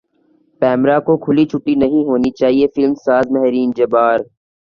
[0.61, 4.17] پیمرا کو کھلی چھوٹ نہیں ہونی چاہیے فلم ساز مہرین جبار